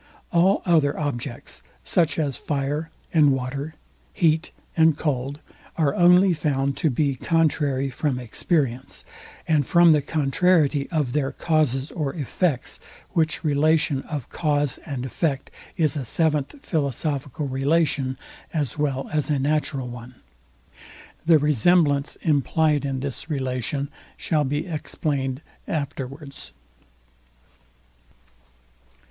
(7) 0.31 0.41
All 0.43 0.61
other 0.65 0.97
objects, 0.97 1.61
such 1.83 2.17
as 2.17 2.39
fire 2.39 2.89
and 3.13 3.31
water, 3.33 3.75
heat 4.13 4.49
and 4.75 4.97
cold, 4.97 5.39
are 5.77 5.93
only 5.93 6.33
found 6.33 6.75
to 6.77 6.89
be 6.89 7.13
contrary 7.13 7.87
from 7.91 8.17
experience, 8.17 9.05
and 9.47 9.67
from 9.67 9.91
the 9.91 10.01
contrariety 10.01 10.89
of 10.89 11.13
their 11.13 11.31
causes 11.31 11.91
or 11.91 12.15
effects; 12.15 12.79
which 13.11 13.43
relation 13.43 14.01
of 14.09 14.27
cause 14.29 14.79
and 14.87 15.05
effect 15.05 15.51
is 15.77 15.95
a 15.95 16.03
seventh 16.03 16.55
philosophical 16.65 17.47
relation, 17.47 18.17
as 18.51 18.79
well 18.79 19.07
as 19.13 19.29
a 19.29 19.37
natural 19.37 19.87
one. 19.87 20.15
The 21.27 21.37
resemblance 21.37 22.15
implied 22.23 22.85
in 22.85 23.01
this 23.01 23.29
relation, 23.29 23.87
shall 24.17 24.45
be 24.45 24.65
explained 24.65 25.41
afterwards. 25.67 26.53